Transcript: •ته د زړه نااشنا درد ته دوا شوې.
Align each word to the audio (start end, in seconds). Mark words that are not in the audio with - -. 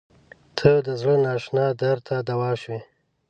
•ته 0.57 0.71
د 0.85 0.87
زړه 1.01 1.15
نااشنا 1.23 1.65
درد 1.81 2.01
ته 2.07 2.15
دوا 2.29 2.51
شوې. 2.61 2.79